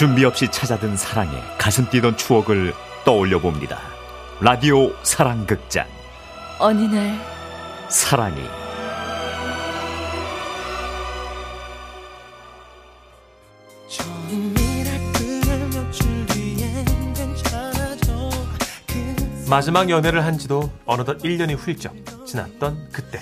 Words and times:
준비 0.00 0.24
없이 0.24 0.48
찾아든 0.50 0.96
사랑에 0.96 1.30
가슴 1.58 1.86
뛰던 1.90 2.16
추억을 2.16 2.72
떠올려 3.04 3.38
봅니다. 3.38 3.80
라디오 4.40 4.94
사랑극장. 5.02 5.86
어느 6.58 6.84
날 6.84 7.20
사랑이. 7.90 8.40
마지막 19.50 19.90
연애를 19.90 20.24
한 20.24 20.38
지도 20.38 20.72
어느덧 20.86 21.18
1년이 21.18 21.58
훌쩍 21.58 21.94
지났던 22.24 22.88
그때. 22.90 23.20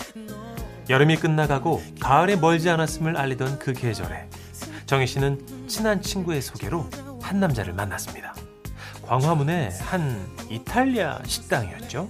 여름이 0.89 1.17
끝나가고 1.17 1.83
가을에 1.99 2.37
멀지 2.37 2.71
않았음을 2.71 3.17
알리던 3.17 3.59
그 3.59 3.73
계절에 3.73 4.29
정희 4.89 5.07
씨는 5.07 5.69
친한 5.69 6.01
친구의 6.01 6.41
소개로 6.41 6.89
한 7.21 7.41
남자를 7.41 7.75
만났습니다. 7.75 8.35
광화문의 9.03 9.71
한 9.83 10.27
이탈리아 10.49 11.21
식당이었죠. 11.27 12.09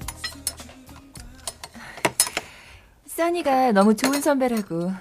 써니가 3.06 3.72
너무 3.72 3.96
좋은 3.96 4.20
선배라고 4.20 4.92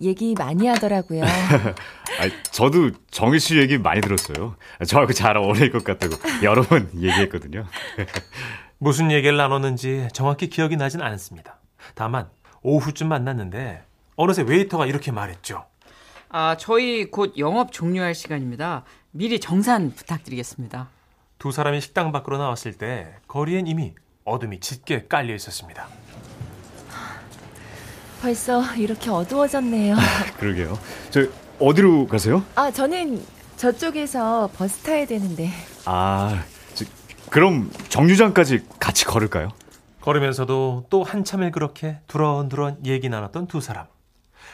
얘기 0.00 0.32
많이 0.32 0.66
하더라고요. 0.66 1.24
아, 2.20 2.30
저도 2.52 2.92
정희 3.10 3.38
씨 3.38 3.58
얘기 3.58 3.76
많이 3.76 4.00
들었어요. 4.00 4.56
저하고 4.88 5.12
잘 5.12 5.36
어울릴 5.36 5.70
것 5.70 5.84
같다고 5.84 6.14
여러 6.42 6.62
번 6.62 6.88
얘기했거든요. 6.96 7.66
무슨 8.78 9.12
얘기를 9.12 9.36
나눴는지 9.36 10.08
정확히 10.14 10.48
기억이 10.48 10.78
나진 10.78 11.02
않습니다. 11.02 11.58
다만 11.94 12.30
오후쯤 12.62 13.08
만났는데 13.08 13.84
어느새 14.16 14.40
웨이터가 14.40 14.86
이렇게 14.86 15.12
말했죠. 15.12 15.66
아, 16.28 16.56
저희 16.58 17.10
곧 17.10 17.34
영업 17.38 17.72
종료할 17.72 18.14
시간입니다. 18.14 18.84
미리 19.12 19.40
정산 19.40 19.92
부탁드리겠습니다. 19.94 20.88
두 21.38 21.52
사람이 21.52 21.80
식당 21.80 22.12
밖으로 22.12 22.38
나왔을 22.38 22.72
때 22.72 23.14
거리엔 23.28 23.66
이미 23.66 23.94
어둠이 24.24 24.60
짙게 24.60 25.06
깔려 25.08 25.34
있었습니다. 25.34 25.86
벌써 28.20 28.62
이렇게 28.76 29.10
어두워졌네요. 29.10 29.94
그러게요. 30.38 30.78
저 31.10 31.26
어디로 31.60 32.06
가세요? 32.08 32.42
아, 32.54 32.70
저는 32.70 33.22
저쪽에서 33.56 34.50
버스 34.56 34.82
타야 34.82 35.06
되는데. 35.06 35.50
아, 35.84 36.42
저, 36.74 36.84
그럼 37.30 37.70
정류장까지 37.88 38.66
같이 38.80 39.04
걸을까요? 39.04 39.50
걸으면서도 40.00 40.86
또 40.90 41.02
한참을 41.02 41.50
그렇게 41.50 41.98
두런두런 42.06 42.84
얘기 42.84 43.08
나눴던 43.08 43.46
두 43.46 43.60
사람. 43.60 43.86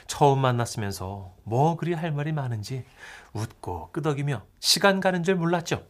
처음 0.06 0.40
만났으면서 0.40 1.34
뭐 1.44 1.76
그리 1.76 1.94
할 1.94 2.12
말이 2.12 2.32
많은지 2.32 2.84
웃고 3.32 3.90
끄덕이며 3.92 4.42
시간 4.60 5.00
가는 5.00 5.22
줄 5.22 5.36
몰랐죠. 5.36 5.86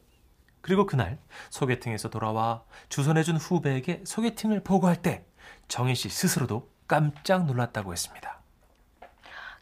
그리고 0.61 0.87
그날 0.87 1.19
소개팅에서 1.51 2.09
돌아와 2.09 2.63
주선해준 2.89 3.37
후배에게 3.37 4.03
소개팅을 4.05 4.63
보고할 4.63 5.03
때 5.03 5.27
정희 5.69 5.95
씨 5.95 6.09
스스로도 6.09 6.71
깜짝 6.87 7.47
놀랐다고 7.47 7.93
했습니다. 7.93 8.43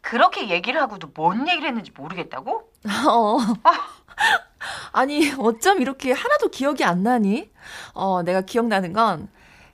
그렇게 0.01 0.49
얘기를 0.49 0.81
하고도 0.81 1.11
뭔 1.13 1.47
얘기를 1.47 1.67
했는지 1.67 1.91
모르겠다고? 1.95 2.71
어. 3.07 3.37
아니, 4.91 5.31
어쩜 5.37 5.81
이렇게 5.81 6.11
하나도 6.11 6.49
기억이 6.49 6.83
안 6.83 7.03
나니? 7.03 7.51
어, 7.93 8.23
내가 8.23 8.41
기억나는 8.41 8.93
건, 8.93 9.29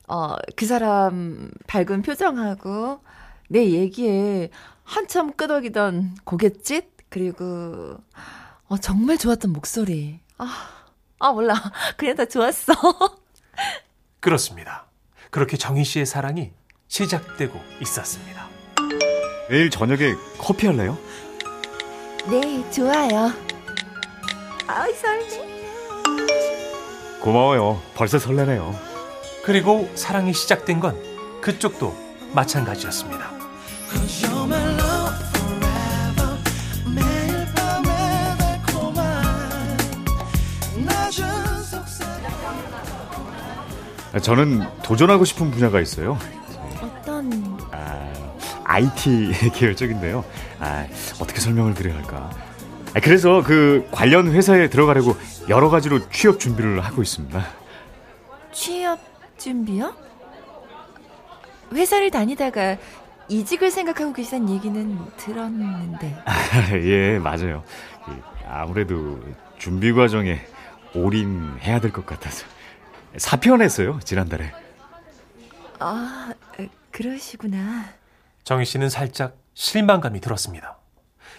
어, 0.07 0.35
그 0.55 0.65
사람 0.65 1.49
밝은 1.67 2.01
표정하고, 2.03 3.01
내 3.47 3.69
얘기에 3.71 4.49
한참 4.83 5.33
끄덕이던 5.33 6.17
고갯짓, 6.23 6.85
그리고, 7.09 7.97
어, 8.67 8.77
정말 8.77 9.17
좋았던 9.17 9.51
목소리. 9.51 10.19
아, 10.37 10.47
아, 11.19 11.31
몰라. 11.31 11.55
그냥 11.97 12.15
다 12.15 12.25
좋았어. 12.25 12.73
그렇습니다. 14.19 14.85
그렇게 15.29 15.57
정희 15.57 15.83
씨의 15.83 16.05
사랑이 16.05 16.51
시작되고 16.87 17.59
있었습니다. 17.81 18.47
내일 19.49 19.69
저녁에 19.69 20.13
커피 20.37 20.67
할래요? 20.67 20.97
네, 22.29 22.69
좋아요. 22.71 23.31
아이, 24.67 24.93
설레. 24.93 25.47
고마워요. 27.21 27.81
벌써 27.95 28.19
설레네요. 28.19 28.73
그리고 29.43 29.89
사랑이 29.95 30.33
시작된 30.33 30.79
건 30.79 31.01
그쪽도 31.41 31.95
마찬가지였습니다. 32.33 33.36
저는 44.21 44.67
도전하고 44.83 45.25
싶은 45.25 45.51
분야가 45.51 45.79
있어요. 45.79 46.17
어떤, 46.81 47.57
아, 47.71 48.11
IT 48.63 49.51
계열 49.55 49.75
쪽인데요. 49.75 50.25
아, 50.59 50.85
어떻게 51.19 51.39
설명을 51.39 51.73
드려야 51.73 51.95
할까? 51.95 52.29
아, 52.93 52.99
그래서 53.01 53.43
그 53.43 53.87
관련 53.91 54.31
회사에 54.31 54.69
들어가려고 54.69 55.15
여러 55.49 55.69
가지로 55.69 56.09
취업 56.09 56.39
준비를 56.39 56.81
하고 56.81 57.01
있습니다. 57.01 57.45
취업 58.51 58.99
준비요? 59.37 59.93
회사를 61.73 62.11
다니다가 62.11 62.77
이직을 63.29 63.71
생각하고 63.71 64.13
계시다는 64.13 64.49
얘기는 64.49 64.97
들었는데. 65.17 66.15
예, 66.83 67.19
맞아요. 67.19 67.63
그, 68.05 68.11
아무래도 68.45 69.19
준비 69.57 69.91
과정에 69.91 70.39
올인해야 70.95 71.79
될 71.81 71.91
것 71.91 72.05
같아서 72.05 72.45
사표 73.17 73.57
냈어요 73.57 73.99
지난달에. 74.03 74.51
아, 75.79 76.33
그러시구나. 76.91 77.85
정희 78.43 78.65
씨는 78.65 78.89
살짝 78.89 79.37
실망감이 79.53 80.21
들었습니다. 80.21 80.77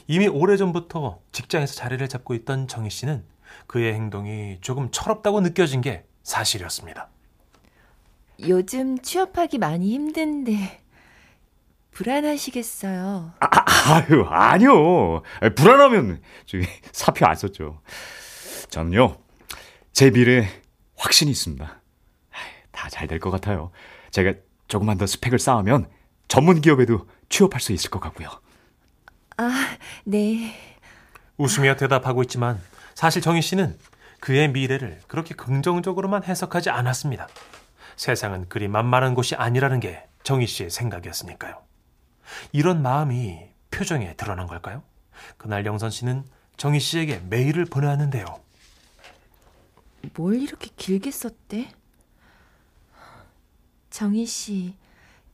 이미 0.06 0.28
오래전부터 0.28 1.20
직장에서 1.32 1.74
자리를 1.74 2.06
잡고 2.08 2.34
있던 2.34 2.68
정희 2.68 2.90
씨는 2.90 3.24
그의 3.66 3.94
행동이 3.94 4.58
조금 4.60 4.90
철없다고 4.90 5.40
느껴진 5.40 5.80
게 5.80 6.04
사실이었습니다. 6.22 7.08
요즘 8.46 8.98
취업하기 9.00 9.58
많이 9.58 9.90
힘든데 9.92 10.80
불안하시겠어요. 11.98 13.32
아, 13.40 14.06
유 14.10 14.24
아니요. 14.28 15.22
불안하면 15.56 16.22
저기 16.46 16.64
사표 16.92 17.26
안 17.26 17.34
썼죠. 17.34 17.80
저는요 18.70 19.16
제 19.92 20.10
미래에 20.10 20.46
확신이 20.96 21.32
있습니다. 21.32 21.80
다 22.70 22.88
잘 22.88 23.08
될 23.08 23.18
것 23.18 23.30
같아요. 23.32 23.72
제가 24.12 24.34
조금만 24.68 24.96
더 24.96 25.06
스펙을 25.06 25.40
쌓으면 25.40 25.88
전문 26.28 26.60
기업에도 26.60 27.08
취업할 27.28 27.60
수 27.60 27.72
있을 27.72 27.90
것 27.90 27.98
같고요. 28.00 28.28
아, 29.36 29.76
네. 30.04 30.54
웃으며 31.36 31.74
대답하고 31.74 32.22
있지만 32.22 32.60
사실 32.94 33.20
정희 33.22 33.42
씨는 33.42 33.76
그의 34.20 34.52
미래를 34.52 35.00
그렇게 35.08 35.34
긍정적으로만 35.34 36.22
해석하지 36.22 36.70
않았습니다. 36.70 37.26
세상은 37.96 38.48
그리 38.48 38.68
만만한 38.68 39.14
곳이 39.16 39.34
아니라는 39.34 39.80
게 39.80 40.04
정희 40.22 40.46
씨의 40.46 40.70
생각이었으니까요. 40.70 41.67
이런 42.52 42.82
마음이 42.82 43.40
표정에 43.70 44.14
드러난 44.14 44.46
걸까요? 44.46 44.82
그날 45.36 45.64
영선 45.66 45.90
씨는 45.90 46.24
정희 46.56 46.80
씨에게 46.80 47.20
메일을 47.28 47.64
보내왔는데요. 47.66 48.24
뭘 50.14 50.40
이렇게 50.40 50.70
길게 50.76 51.10
썼대? 51.10 51.70
정희 53.90 54.26
씨, 54.26 54.74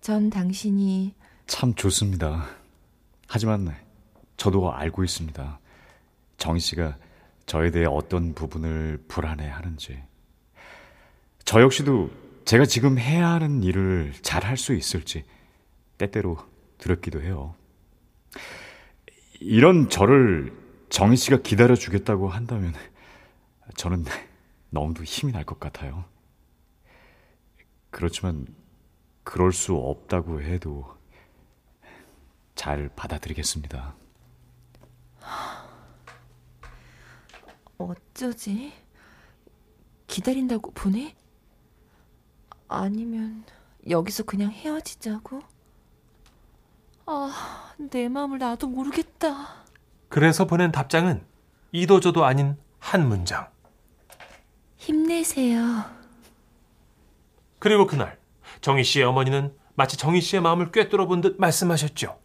전 0.01 0.31
당신이 0.31 1.15
참 1.47 1.75
좋습니다. 1.75 2.47
하지만 3.29 3.75
저도 4.37 4.73
알고 4.73 5.05
있습니다. 5.05 5.59
정희 6.39 6.61
씨가 6.61 6.97
저에 7.47 7.71
대해 7.71 7.85
어떤 7.87 8.35
부분을 8.35 9.05
불안해 9.09 9.49
하는지. 9.49 10.03
저 11.45 11.61
역시도 11.61 12.11
제가 12.45 12.65
지금 12.65 12.99
해야 12.99 13.29
하는 13.29 13.63
일을 13.63 14.13
잘 14.23 14.45
할 14.45 14.57
수 14.57 14.75
있을지 14.75 15.25
때때로 15.99 16.39
두렵기도 16.79 17.23
해요. 17.23 17.55
이런 19.41 19.89
저를 19.89 20.53
정희 20.89 21.17
씨가 21.17 21.39
기다려 21.43 21.75
주겠다고 21.75 22.29
한다면 22.29 22.75
저는 23.77 24.05
너무도 24.71 25.05
힘이 25.05 25.33
날 25.33 25.45
것 25.45 25.59
같아요. 25.61 26.05
그렇지만 27.91 28.47
그럴 29.23 29.53
수 29.53 29.75
없다고 29.75 30.43
해도 30.43 30.97
잘 32.55 32.89
받아들이겠습니다. 32.95 33.95
어쩌지? 37.79 38.73
기다린다고 40.07 40.73
보내? 40.73 41.15
아니면 42.69 43.45
여기서 43.89 44.23
그냥 44.25 44.51
헤어지자고? 44.51 45.43
아, 47.07 47.73
내 47.77 48.09
마음을 48.09 48.39
나도 48.39 48.67
모르겠다. 48.67 49.65
그래서 50.09 50.47
보낸 50.47 50.73
답장은 50.73 51.25
이도저도 51.73 52.25
아닌 52.25 52.57
한 52.79 53.09
문장. 53.09 53.49
힘내세요. 54.77 55.85
그리고 57.59 57.87
그날 57.87 58.19
정희 58.61 58.85
씨의 58.85 59.05
어머니는 59.07 59.55
마치 59.75 59.97
정희 59.97 60.21
씨의 60.21 60.43
마음을 60.43 60.71
꿰뚫어 60.71 61.07
본 61.07 61.21
듯 61.21 61.37
말씀하셨죠. 61.39 62.19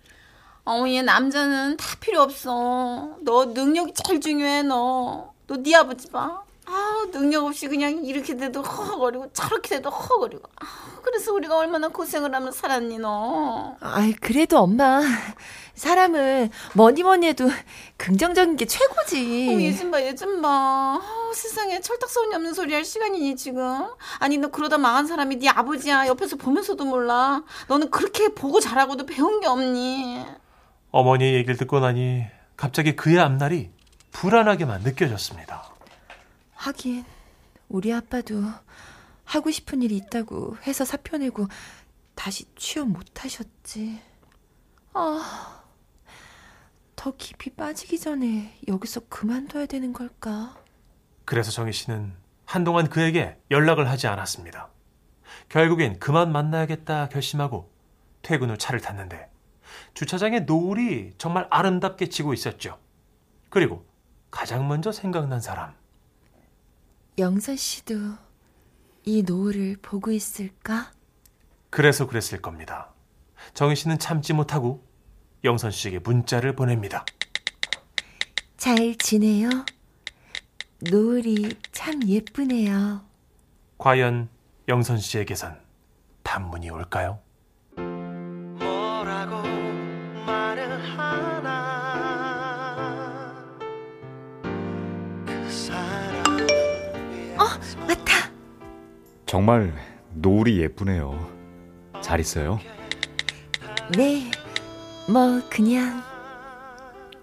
어머니 0.65 1.01
남자는 1.01 1.77
다 1.77 1.85
필요 1.99 2.21
없어. 2.21 3.15
너 3.23 3.45
능력이 3.45 3.93
제일 3.95 4.21
중요해 4.21 4.63
너. 4.63 5.33
너 5.47 5.55
네 5.63 5.75
아버지 5.75 6.09
봐. 6.11 6.43
아 6.71 7.05
능력 7.11 7.45
없이 7.45 7.67
그냥 7.67 8.05
이렇게 8.05 8.37
돼도 8.37 8.61
허허거리고 8.61 9.31
저렇게 9.33 9.69
돼도 9.69 9.89
허허거리고. 9.89 10.43
아, 10.61 10.65
그래서 11.01 11.33
우리가 11.33 11.57
얼마나 11.57 11.87
고생을 11.87 12.33
하면 12.35 12.51
살았니 12.51 12.99
너. 12.99 13.75
아이, 13.79 14.13
그래도 14.13 14.59
엄마. 14.59 15.01
사람은 15.73 16.51
뭐니 16.75 17.01
뭐니 17.03 17.27
해도 17.27 17.49
긍정적인 17.97 18.55
게 18.57 18.65
어, 18.65 18.67
최고지. 18.67 19.65
요즘 19.67 19.89
봐 19.89 20.05
요즘 20.05 20.41
봐. 20.43 20.99
어, 21.01 21.33
세상에 21.33 21.79
철딱서니 21.79 22.35
없는 22.35 22.53
소리 22.53 22.73
할 22.73 22.85
시간이니 22.85 23.35
지금. 23.35 23.87
아니 24.19 24.37
너 24.37 24.49
그러다 24.49 24.77
망한 24.77 25.07
사람이 25.07 25.37
네 25.37 25.49
아버지야. 25.49 26.05
옆에서 26.07 26.35
보면서도 26.35 26.85
몰라. 26.85 27.43
너는 27.67 27.89
그렇게 27.89 28.29
보고 28.29 28.59
자라고도 28.59 29.07
배운 29.07 29.39
게 29.39 29.47
없니. 29.47 30.23
어머니의 30.91 31.33
얘기를 31.35 31.57
듣고 31.57 31.79
나니 31.79 32.25
갑자기 32.57 32.95
그의 32.95 33.17
앞날이 33.19 33.71
불안하게만 34.11 34.81
느껴졌습니다. 34.81 35.68
하긴, 36.59 37.05
우리 37.69 37.93
아빠도 37.93 38.43
하고 39.23 39.49
싶은 39.49 39.81
일이 39.81 39.95
있다고 39.95 40.57
회사 40.67 40.83
사표 40.83 41.17
내고 41.17 41.47
다시 42.15 42.53
취업 42.55 42.89
못 42.89 43.23
하셨지. 43.23 44.01
아, 44.93 45.63
더 46.97 47.13
깊이 47.15 47.49
빠지기 47.51 47.97
전에 47.97 48.59
여기서 48.67 49.07
그만둬야 49.07 49.67
되는 49.67 49.93
걸까? 49.93 50.61
그래서 51.23 51.49
정희 51.49 51.71
씨는 51.71 52.13
한동안 52.43 52.89
그에게 52.89 53.39
연락을 53.49 53.89
하지 53.89 54.07
않았습니다. 54.07 54.69
결국엔 55.47 55.99
그만 55.99 56.33
만나야겠다 56.33 57.07
결심하고 57.07 57.71
퇴근 58.21 58.49
후 58.49 58.57
차를 58.57 58.81
탔는데 58.81 59.31
주차장에 59.93 60.41
노을이 60.41 61.13
정말 61.17 61.47
아름답게 61.51 62.09
지고 62.09 62.33
있었죠. 62.33 62.77
그리고 63.49 63.85
가장 64.29 64.67
먼저 64.67 64.91
생각난 64.91 65.39
사람. 65.39 65.78
영선 67.19 67.57
씨도 67.57 67.95
이 69.03 69.23
노을을 69.23 69.75
보고 69.81 70.09
있을까? 70.09 70.93
그래서 71.69 72.07
그랬을 72.07 72.41
겁니다. 72.41 72.93
정희 73.53 73.75
씨는 73.75 73.99
참지 73.99 74.31
못하고 74.31 74.81
영선 75.43 75.71
씨에게 75.71 75.99
문자를 75.99 76.55
보냅니다. 76.55 77.03
잘 78.55 78.95
지내요? 78.95 79.49
노을이 80.89 81.57
참 81.73 81.99
예쁘네요. 82.07 83.01
과연 83.77 84.29
영선 84.69 84.97
씨에게선 84.97 85.59
단문이 86.23 86.69
올까요? 86.69 87.19
정말 99.33 99.75
노을이 100.15 100.59
예쁘네요. 100.59 101.29
잘 102.01 102.19
있어요? 102.19 102.59
네, 103.95 104.31
뭐 105.07 105.39
그냥 105.51 106.01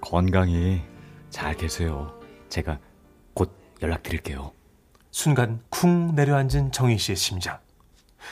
건강히 0.01 0.83
잘 1.31 1.57
계세요. 1.57 2.17
제가 2.49 2.79
곧 3.35 3.53
연락드릴게요. 3.83 4.53
순간 5.11 5.61
쿵 5.69 6.15
내려앉은 6.15 6.71
정희 6.71 6.97
씨의 6.97 7.17
심장. 7.17 7.59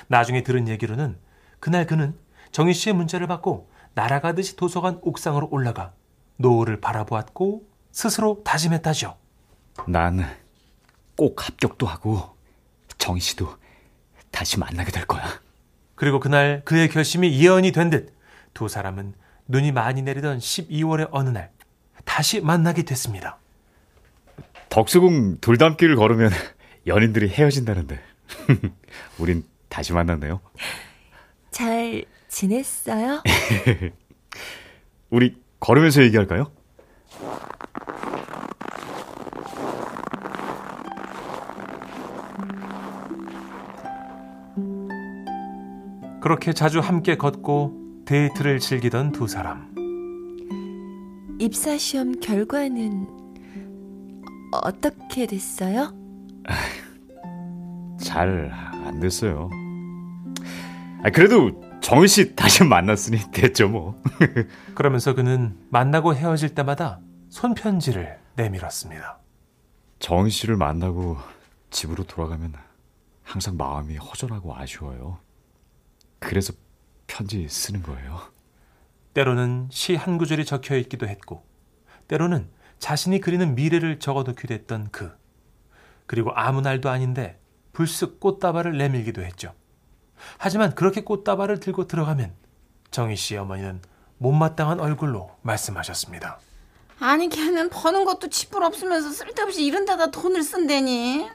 나중에 0.07 0.45
들은 0.45 0.69
얘기로는 0.69 1.19
그날 1.59 1.85
그는 1.85 2.17
정희 2.53 2.75
씨의 2.75 2.95
문자를 2.95 3.27
받고 3.27 3.69
날아가듯이 3.95 4.55
도서관 4.55 5.01
옥상으로 5.03 5.49
올라가 5.51 5.93
노을을 6.37 6.81
바라보았고 6.81 7.67
스스로 7.91 8.41
다짐했다죠. 8.45 9.17
난 9.89 10.25
꼭 11.17 11.45
합격도 11.47 11.87
하고 11.89 12.37
정희 12.99 13.21
씨도 13.21 13.49
다시 14.35 14.59
만나게 14.59 14.91
될 14.91 15.07
거야. 15.07 15.41
그리고 15.95 16.19
그날 16.21 16.63
그의 16.65 16.89
결심이 16.89 17.39
예언이 17.41 17.71
된 17.73 17.91
듯 17.91 18.13
두 18.53 18.69
사람은 18.69 19.15
눈이 19.49 19.73
많이 19.73 20.03
내리던 20.03 20.39
12월의 20.39 21.09
어느 21.11 21.29
날 21.29 21.51
다시 22.05 22.41
만나게 22.41 22.83
됐습니다. 22.85 23.39
덕수궁 24.69 25.39
돌담길을 25.41 25.97
걸으면 25.97 26.31
연인들이 26.87 27.29
헤어진다는데 27.29 28.01
우린 29.19 29.45
다시 29.69 29.93
만났네요. 29.93 30.41
잘 31.51 32.05
지냈어요? 32.29 33.23
우리 35.11 35.37
걸으면서 35.61 36.03
얘기할까요? 36.03 36.51
그렇게 46.25 46.55
자주 46.55 46.81
함께 46.81 47.19
걷고 47.19 48.07
데이트를 48.07 48.59
즐기던 48.59 49.13
두 49.13 49.27
사람. 49.27 49.75
입사 51.39 51.77
시험 51.77 52.19
결과는 52.19 53.07
어떻게 54.51 55.27
됐어요? 55.27 55.93
잘 58.01 58.51
안 58.87 59.01
됐어요. 59.01 59.51
아, 61.03 61.11
그래도 61.11 61.61
정희 61.83 62.09
씨 62.09 62.35
다시 62.35 62.65
만났으니 62.65 63.19
됐죠 63.31 63.69
뭐. 63.69 64.01
그러면서 64.75 65.15
그는 65.15 65.59
만나고 65.69 66.15
헤어질 66.15 66.55
때마다 66.55 67.01
손편지를 67.29 68.19
내밀었습니다. 68.37 69.19
정희 69.99 70.31
씨를 70.31 70.57
만나고 70.57 71.19
집으로 71.69 72.05
돌아가면 72.05 72.55
항상 73.23 73.59
마음이 73.59 73.99
허전하고 73.99 74.57
아쉬워요. 74.57 75.19
그래서 76.25 76.53
편지 77.07 77.49
쓰는 77.49 77.83
거예요. 77.83 78.21
때로는 79.15 79.69
시 79.71 79.95
한 79.95 80.19
구절이 80.19 80.45
적혀 80.45 80.77
있기도 80.79 81.07
했고, 81.07 81.45
때로는 82.09 82.49
자신이 82.79 83.21
그리는 83.21 83.55
미래를 83.55 83.99
적어놓기도 84.01 84.53
했던 84.53 84.89
그. 84.91 85.17
그리고 86.07 86.33
아무 86.35 86.61
날도 86.61 86.91
아닌데 86.91 87.41
불쑥 87.73 88.21
꽃다발을 88.21 88.77
내밀기도 88.77 89.23
했죠. 89.23 89.55
하지만 90.39 90.75
그렇게 90.75 91.03
꽃다발을 91.03 91.61
들고 91.61 91.87
들어가면 91.87 92.35
정희 92.91 93.17
씨 93.17 93.37
어머니는 93.37 93.81
못마땅한 94.19 94.81
얼굴로 94.81 95.31
말씀하셨습니다. 95.43 96.41
아니 97.01 97.29
걔는 97.29 97.71
버는 97.71 98.05
것도 98.05 98.29
쥐뿔 98.29 98.63
없으면서 98.63 99.11
쓸데없이 99.11 99.65
이런 99.65 99.85
데다 99.85 100.11
돈을 100.11 100.43
쓴다니. 100.43 101.29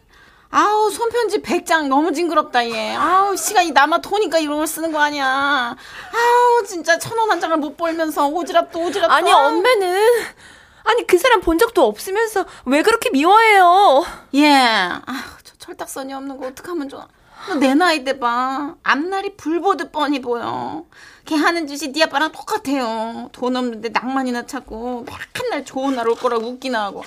아우 0.51 0.89
손편지 0.89 1.41
100장 1.41 1.87
너무 1.87 2.11
징그럽다 2.11 2.67
얘. 2.69 2.95
아우 2.95 3.35
시간이 3.37 3.71
남아 3.71 3.99
도니까 3.99 4.39
이런 4.39 4.57
걸 4.57 4.65
쓰는 4.67 4.91
거 4.91 4.99
아니야. 4.99 5.75
아우 6.13 6.63
진짜 6.65 6.97
천 6.97 7.17
원 7.19 7.29
한 7.29 7.39
장을 7.39 7.55
못 7.57 7.77
벌면서 7.77 8.27
오지랖도 8.29 8.71
오지랖도. 8.71 9.09
아니 9.11 9.31
엄매는 9.31 10.01
아니 10.85 11.05
그 11.05 11.17
사람 11.19 11.41
본 11.41 11.59
적도 11.59 11.85
없으면서 11.85 12.45
왜 12.65 12.81
그렇게 12.81 13.11
미워해요? 13.11 14.03
예. 14.35 14.49
아우 14.51 15.15
저 15.43 15.53
철딱선이 15.59 16.13
없는 16.13 16.37
거 16.39 16.47
어떡하면 16.47 16.89
좋아. 16.89 17.07
너내 17.49 17.75
나이 17.75 18.03
때 18.03 18.19
봐. 18.19 18.73
앞날이 18.83 19.35
불 19.37 19.61
보듯 19.61 19.91
뻔히 19.91 20.19
보여. 20.19 20.83
걔 21.25 21.35
하는 21.35 21.67
짓이 21.67 21.91
네 21.93 22.03
아빠랑 22.03 22.31
똑같아요. 22.31 23.29
돈 23.33 23.55
없는데 23.55 23.89
낭만이나 23.89 24.47
찾고 24.47 25.05
맨날 25.43 25.63
좋은 25.63 25.95
날 25.95 26.07
올 26.07 26.15
거라고 26.15 26.47
웃기나 26.47 26.85
하고 26.85 27.03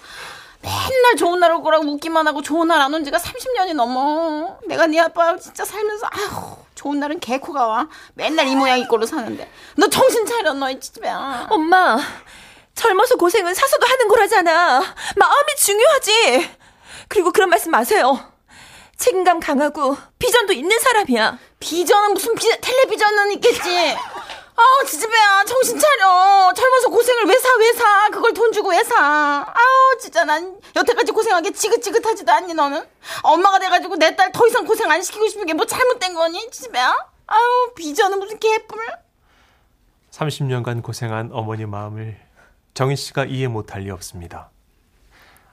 맨날 0.63 1.17
좋은 1.19 1.41
날 1.41 1.51
올 1.53 1.63
거라고 1.63 1.85
웃기만 1.87 2.27
하고 2.27 2.41
좋은 2.43 2.69
날 2.69 2.81
안 2.81 2.95
온 2.95 3.05
지가 3.05 3.19
30년이 3.19 3.75
넘어. 3.75 4.59
내가 4.67 4.87
네 4.87 5.01
아빠 5.01 5.37
진짜 5.37 5.65
살면서 5.65 6.07
아휴 6.11 6.57
좋은 6.75 7.01
날은 7.01 7.21
개코가 7.21 7.67
와. 7.67 7.89
맨날 8.15 8.47
이 8.49 8.55
모양 8.57 8.79
이 8.79 8.87
꼴로 8.87 9.07
사는데. 9.07 9.51
너 9.77 9.89
정신 9.89 10.25
차려 10.27 10.53
너이 10.55 10.79
집애야. 10.81 11.49
엄마 11.51 11.99
젊어서 12.75 13.17
고생은 13.17 13.53
사서도 13.55 13.87
하는 13.87 14.09
거라잖아. 14.09 14.83
마음이 15.17 15.57
중요하지. 15.59 16.51
그리고 17.09 17.33
그런 17.33 17.51
말씀 17.51 17.71
마세요. 17.71 18.19
책임감 18.97 19.41
강하고 19.41 19.97
비전도 20.19 20.53
있는 20.53 20.79
사람이야. 20.79 21.39
비전은 21.59 22.15
무슨 22.15 22.35
비, 22.37 22.49
텔레비전은 22.61 23.33
있겠지. 23.33 23.97
아우 24.55 24.87
지지배야 24.87 25.45
정신 25.47 25.79
차려. 25.79 26.53
젊어서 26.55 26.89
고생을 26.91 27.25
왜 27.27 27.35
사 27.39 27.49
왜 27.59 27.73
사? 27.73 28.09
그걸 28.11 28.35
돈 28.35 28.53
주고 28.53 28.69
왜 28.71 28.83
사? 28.85 28.97
아우 29.47 29.99
진짜 30.01 30.25
난 30.25 30.61
여태까지 30.77 31.13
고생하게 31.13 31.53
지긋지긋하지도 31.53 32.31
않니 32.33 32.55
너는? 32.55 32.85
엄마가 33.23 33.59
돼가지고 33.59 33.97
내 33.97 34.15
딸 34.15 34.31
더 34.33 34.47
이상 34.47 34.65
고생 34.67 34.91
안 34.91 35.03
시키고 35.03 35.27
싶은 35.29 35.47
게 35.47 35.55
뭐 35.55 35.65
잘못된 35.67 36.15
거니 36.15 36.51
지지배야? 36.51 36.95
아우 37.27 37.75
비전은 37.75 38.19
무슨 38.19 38.39
개뿔? 38.39 38.79
30년간 40.11 40.83
고생한 40.83 41.31
어머니 41.33 41.65
마음을 41.65 42.19
정희 42.75 42.97
씨가 42.97 43.25
이해 43.25 43.49
못할 43.49 43.83
리 43.83 43.91
없습니다. 43.91 44.51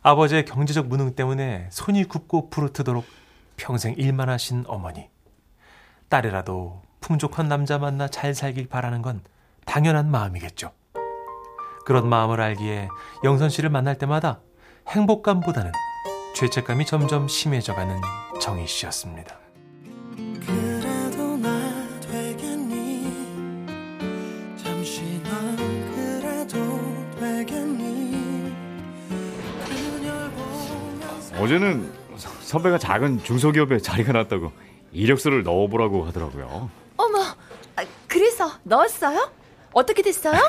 아버지의 0.01 0.45
경제적 0.45 0.87
무능 0.87 1.15
때문에 1.15 1.69
손이 1.71 2.05
굽고 2.05 2.49
부르트도록 2.49 3.05
평생 3.57 3.93
일만 3.97 4.29
하신 4.29 4.65
어머니. 4.67 5.09
딸이라도 6.09 6.81
풍족한 7.01 7.47
남자 7.47 7.77
만나 7.77 8.07
잘 8.07 8.33
살길 8.33 8.67
바라는 8.67 9.01
건 9.01 9.21
당연한 9.65 10.09
마음이겠죠. 10.11 10.71
그런 11.85 12.07
마음을 12.07 12.39
알기에 12.41 12.87
영선 13.23 13.49
씨를 13.49 13.69
만날 13.69 13.97
때마다 13.97 14.41
행복감보다는 14.87 15.71
죄책감이 16.35 16.85
점점 16.85 17.27
심해져가는 17.27 17.99
정희 18.39 18.67
씨였습니다. 18.67 19.35
그래도 20.45 21.37
나 21.37 21.59
되겠니 22.01 23.65
잠시 24.55 25.21
넌 25.23 25.55
그래도 25.95 26.57
되겠니 27.19 28.53
그녀를 29.65 30.31
보면서 30.31 31.41
어제는 31.41 31.91
서- 32.17 32.29
선배가 32.41 32.77
작은 32.77 33.23
중소기업에 33.23 33.79
자리가 33.79 34.11
났다고 34.13 34.51
이력서를 34.91 35.43
넣어보라고 35.43 36.05
하더라고요. 36.05 36.69
넣었어요? 38.63 39.31
어떻게 39.73 40.01
됐어요? 40.01 40.39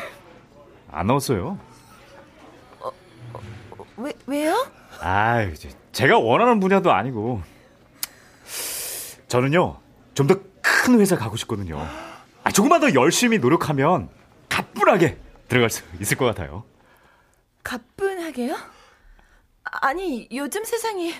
안 0.90 1.06
넣었어요. 1.06 1.58
왜, 3.96 4.12
왜요? 4.26 4.66
아, 5.00 5.42
이제 5.42 5.70
제가 5.92 6.18
원하는 6.18 6.58
분야도 6.60 6.90
아니고 6.92 7.42
저는요 9.28 9.78
좀 10.14 10.26
더 10.26 10.40
큰 10.62 10.98
회사 11.00 11.16
가고 11.16 11.36
싶거든요. 11.36 11.78
아, 12.42 12.50
조금만 12.52 12.80
더 12.80 12.92
열심히 12.94 13.38
노력하면 13.38 14.08
가뿐하게 14.48 15.18
들어갈 15.48 15.68
수 15.68 15.82
있을 16.00 16.16
것 16.16 16.24
같아요. 16.26 16.64
가뿐하게요? 17.62 18.56
아니, 19.64 20.28
요즘 20.32 20.64
세상이 20.64 21.12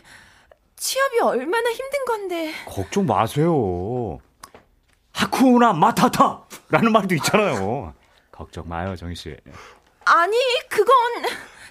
취업이 0.76 1.20
얼마나 1.20 1.70
힘든 1.70 2.04
건데. 2.06 2.52
걱정 2.66 3.06
마세요. 3.06 4.18
하쿠나 5.12 5.72
마타타라는 5.72 6.92
말도 6.92 7.14
있잖아요. 7.16 7.94
걱정 8.32 8.68
마요, 8.68 8.96
정희 8.96 9.14
씨. 9.14 9.36
아니, 10.04 10.36
그건 10.68 10.94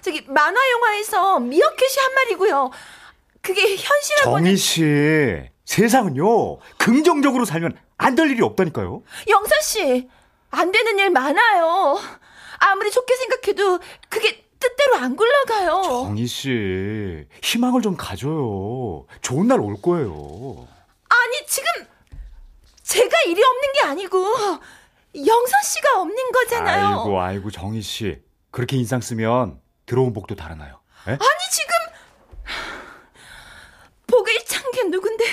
저기 0.02 0.22
만화 0.28 0.58
영화에서 0.70 1.40
미어캣이 1.40 1.94
한 2.02 2.14
말이고요. 2.14 2.70
그게 3.42 3.76
현실하고는 3.76 4.44
정희 4.44 4.56
씨, 4.56 5.50
세상은요 5.64 6.58
긍정적으로 6.78 7.44
살면 7.44 7.76
안 7.96 8.14
될 8.14 8.30
일이 8.30 8.42
없다니까요. 8.42 9.02
영선 9.28 9.60
씨, 9.62 10.08
안 10.50 10.72
되는 10.72 10.98
일 10.98 11.10
많아요. 11.10 11.98
아무리 12.58 12.90
좋게 12.90 13.14
생각해도 13.16 13.78
그게 14.08 14.44
뜻대로 14.58 14.96
안 14.96 15.16
굴러가요. 15.16 15.82
정희 16.06 16.26
씨, 16.26 17.26
희망을 17.42 17.80
좀 17.82 17.96
가져요. 17.96 19.06
좋은 19.22 19.48
날 19.48 19.60
올 19.60 19.80
거예요. 19.80 20.66
아니, 21.08 21.46
지금 21.46 21.70
제가 22.90 23.22
일이 23.28 23.40
없는 23.40 23.72
게 23.72 23.80
아니고 23.86 24.18
영선 25.14 25.62
씨가 25.62 26.00
없는 26.00 26.32
거잖아요. 26.32 26.86
아이고, 26.86 27.20
아이고, 27.20 27.50
정희 27.52 27.82
씨. 27.82 28.20
그렇게 28.50 28.76
인상 28.76 29.00
쓰면 29.00 29.60
들어온 29.86 30.12
복도 30.12 30.34
달아나요. 30.34 30.80
예? 31.06 31.12
아니, 31.12 31.20
지금 31.52 31.74
복을 34.08 34.44
찬게 34.44 34.84
누군데? 34.84 35.24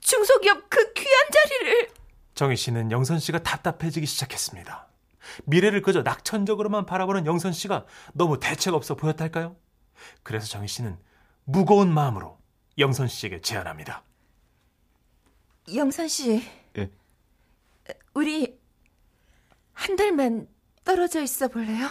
중소기업 0.00 0.68
그 0.68 0.92
귀한 0.92 1.26
자리를 1.32 1.88
정희 2.34 2.56
씨는 2.56 2.90
영선 2.92 3.18
씨가 3.18 3.38
답답해지기 3.38 4.04
시작했습니다. 4.04 4.88
미래를 5.44 5.80
그저 5.80 6.02
낙천적으로만 6.02 6.84
바라보는 6.84 7.24
영선 7.24 7.52
씨가 7.52 7.86
너무 8.12 8.38
대책 8.38 8.74
없어 8.74 8.94
보였달까요? 8.94 9.56
그래서 10.22 10.46
정희 10.48 10.68
씨는 10.68 10.98
무거운 11.44 11.92
마음으로 11.92 12.38
영선 12.76 13.08
씨에게 13.08 13.40
제안합니다. 13.40 14.04
영선 15.74 16.08
씨, 16.08 16.42
예. 16.76 16.90
우리 18.14 18.58
한 19.72 19.96
달만 19.96 20.48
떨어져 20.84 21.22
있어 21.22 21.48
볼래요? 21.48 21.88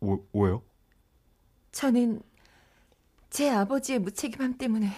왜, 0.00 0.16
왜요? 0.32 0.62
저는 1.72 2.22
제 3.30 3.50
아버지의 3.50 3.98
무책임함 3.98 4.56
때문에 4.56 4.88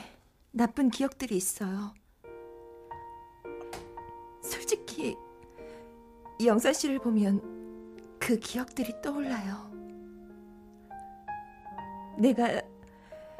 나쁜 0.51 0.91
기억들이 0.91 1.37
있어요. 1.37 1.95
솔직히 4.43 5.17
영선 6.45 6.75
씨를 6.75 6.99
보면 6.99 8.19
그 8.19 8.39
기억들이 8.39 9.01
떠올라요. 9.01 9.71
내가 12.19 12.61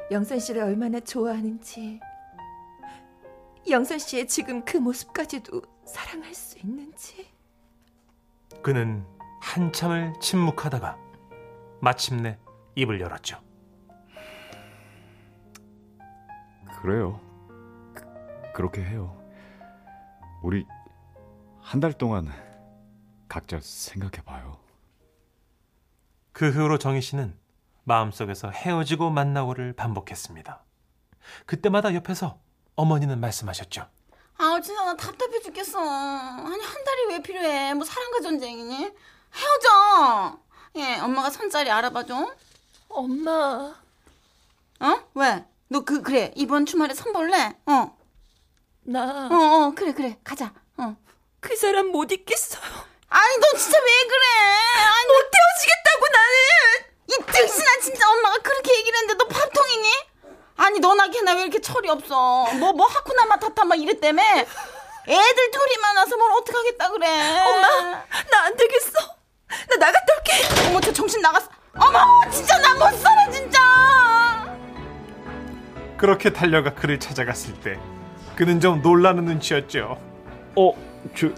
영선 0.09 0.39
씨를 0.39 0.63
얼마나 0.63 0.99
좋아하는지, 0.99 1.99
영선 3.69 3.99
씨의 3.99 4.27
지금 4.27 4.63
그 4.65 4.77
모습까지도 4.77 5.61
사랑할 5.85 6.33
수 6.33 6.57
있는지. 6.59 7.27
그는 8.61 9.05
한참을 9.41 10.13
침묵하다가 10.19 10.97
마침내 11.81 12.37
입을 12.75 12.99
열었죠. 13.01 13.39
그래요. 16.81 17.19
그, 18.53 18.61
렇게 18.61 18.83
해요. 18.83 19.17
우리 20.43 20.65
한 21.61 21.79
달 21.79 21.93
동안 21.93 22.27
각자 23.27 23.59
생각해 23.61 24.23
봐요. 24.25 24.57
그 26.33 26.49
후로 26.49 26.77
정희 26.77 27.01
씨는 27.01 27.37
마음속에서 27.83 28.49
헤어지고 28.49 29.09
만나고를 29.11 29.73
반복했습니다. 29.73 30.63
그때마다 31.45 31.93
옆에서 31.93 32.39
어머니는 32.81 33.19
말씀하셨죠. 33.19 33.87
아 34.37 34.59
진짜 34.59 34.83
나 34.83 34.95
답답해 34.95 35.39
죽겠어. 35.41 35.79
아니 35.79 36.63
한 36.63 36.83
달이 36.83 37.05
왜 37.09 37.21
필요해? 37.21 37.75
뭐 37.75 37.85
사랑과 37.85 38.21
전쟁이니? 38.21 38.91
헤어져. 39.35 40.39
예, 40.77 40.97
엄마가 40.99 41.29
손자리 41.29 41.69
알아봐줘. 41.69 42.33
엄마, 42.89 43.73
어? 44.79 45.03
왜? 45.13 45.45
너 45.69 45.81
그 45.85 46.01
그래 46.01 46.31
이번 46.35 46.65
주말에 46.65 46.93
선 46.95 47.13
볼래? 47.13 47.55
어, 47.67 47.95
나 48.81 49.27
어, 49.31 49.35
어, 49.67 49.73
그래 49.75 49.93
그래 49.93 50.17
가자. 50.23 50.51
어. 50.77 50.97
그 51.39 51.55
사람 51.55 51.87
못 51.89 52.11
있겠어요. 52.11 52.61
아니 53.09 53.37
너 53.37 53.57
진짜 53.57 53.77
왜 53.77 54.07
그래? 54.07 54.25
아니 54.87 55.07
못 55.07 55.31
헤어지겠다고 55.35 56.07
나는. 56.11 56.91
이 57.07 57.13
등신아 57.31 57.79
진짜 57.81 58.09
엄마가 58.11 58.37
그렇게 58.39 58.75
얘기를 58.79 58.99
했는데 58.99 59.23
너 59.23 59.27
밥통이니? 59.27 59.87
아니 60.63 60.79
너나 60.79 61.07
걔나 61.09 61.33
왜 61.33 61.41
이렇게 61.41 61.59
철이 61.59 61.89
없어? 61.89 62.45
뭐 62.59 62.71
뭐 62.73 62.85
하쿠나 62.87 63.25
마타타 63.25 63.65
막 63.65 63.75
이랬다며? 63.79 64.21
애들 64.21 65.51
둘이 65.51 65.77
만나서 65.81 66.15
뭘 66.17 66.31
어떻게 66.33 66.55
하겠다 66.57 66.89
그래? 66.89 67.07
엄마, 67.41 67.67
나 68.31 68.43
안 68.45 68.55
되겠어. 68.55 68.91
나 69.69 69.75
나갔다 69.77 70.05
올게. 70.17 70.67
어머 70.69 70.79
저 70.81 70.93
정신 70.93 71.21
나갔어. 71.21 71.49
어머 71.77 71.99
진짜 72.31 72.57
나 72.59 72.75
못 72.75 72.95
살아 72.97 73.29
진짜. 73.31 73.59
그렇게 75.97 76.31
달려가 76.31 76.73
그를 76.73 76.99
찾아갔을 76.99 77.59
때 77.61 77.79
그는 78.35 78.59
좀 78.59 78.81
놀라는 78.81 79.25
눈치였죠. 79.25 79.97
어, 80.55 80.73
저 81.15 81.29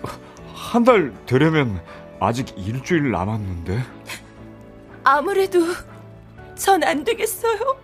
한 0.55 0.83
달 0.85 1.13
되려면 1.25 1.81
아직 2.19 2.53
일주일 2.57 3.11
남았는데. 3.11 3.83
아무래도 5.03 5.59
전 6.55 6.83
안 6.83 7.03
되겠어요. 7.03 7.82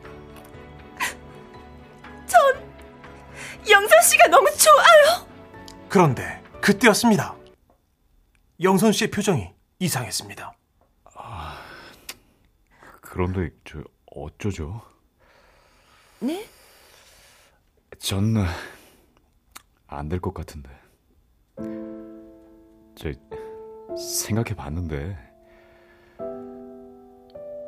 영선 4.10 4.18
씨가 4.18 4.28
너무 4.28 4.48
좋아요. 4.58 5.28
그런데 5.88 6.42
그때였습니다. 6.62 7.36
영선 8.62 8.92
씨의 8.92 9.12
표정이 9.12 9.51
이상했습니다. 9.78 10.51
그런데 13.01 13.50
저 13.66 13.84
어쩌죠? 14.08 14.82
네? 16.20 16.46
전 18.00 18.36
안 19.88 20.08
될 20.10 20.20
것 20.20 20.34
같은데. 20.34 20.70
저 22.96 23.12
생각해 23.96 24.56
봤는데 24.56 25.18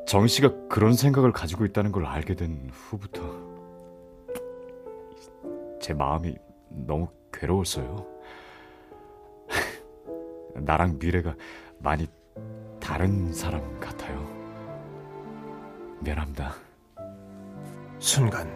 정 0.08 0.26
씨가 0.28 0.68
그런 0.70 0.94
생각을 0.94 1.32
가지고 1.34 1.66
있다는 1.66 1.92
걸 1.92 2.06
알게 2.08 2.36
된 2.36 2.70
후부터 2.74 3.51
제 5.82 5.94
마음이 5.96 6.38
너무 6.70 7.08
괴로웠어요. 7.34 8.06
나랑 10.56 11.00
미래가 11.00 11.36
많이 11.80 12.08
다른 12.80 13.34
사람 13.34 13.80
같아요. 13.80 14.20
미안합니다. 16.00 16.54
순간 18.00 18.50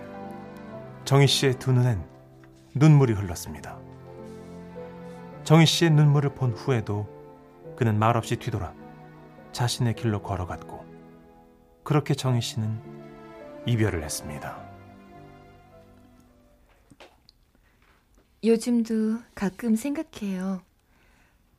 정희 1.04 1.28
씨의 1.28 1.60
두 1.60 1.72
눈엔 1.72 2.04
눈물이 2.76 3.14
흘렀습니다. 3.14 3.80
정희 5.44 5.66
씨의 5.66 5.92
눈물을 5.92 6.36
본 6.36 6.52
후에도 6.52 7.08
그는 7.76 7.98
말없이 7.98 8.36
뒤돌아 8.36 8.74
자신의 9.52 9.96
길로 9.96 10.22
걸어갔고 10.22 10.86
그렇게 11.84 12.14
정희 12.14 12.42
씨는 12.42 12.82
이별을 13.66 14.04
했습니다. 14.04 14.75
요즘도 18.46 19.20
가끔 19.34 19.76
생각해요. 19.76 20.64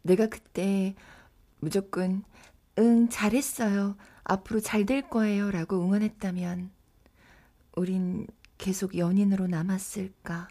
내가 0.03 0.27
그때 0.29 0.95
무조건 1.61 2.25
응, 2.79 3.09
잘했어요. 3.09 3.97
앞으로 4.25 4.61
잘 4.61 4.87
될 4.87 5.09
거예요. 5.09 5.51
라고 5.51 5.83
응원했다면 5.83 6.71
우린 7.77 8.27
계속 8.59 8.97
연인으로 8.97 9.47
남았을까? 9.49 10.49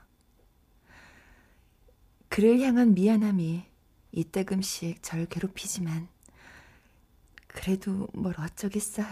그를 2.29 2.59
향한 2.61 2.93
미안함이 2.93 3.63
이따금씩 4.11 5.01
절 5.03 5.25
괴롭히지만 5.27 6.07
그래도 7.47 8.07
뭘 8.13 8.35
어쩌겠어요. 8.39 9.05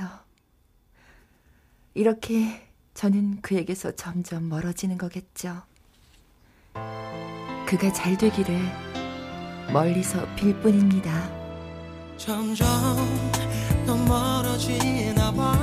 이렇게 1.94 2.68
저는 2.94 3.42
그에게서 3.42 3.96
점점 3.96 4.50
멀어지는 4.50 4.98
거겠죠. 4.98 5.64
그가 7.74 7.92
잘 7.92 8.16
되기를 8.16 8.56
멀리서 9.72 10.28
빌 10.36 10.54
뿐입니다. 10.60 11.28
점점 12.18 12.68
더 13.88 13.96
멀어지나 13.96 15.32
봐 15.32 15.63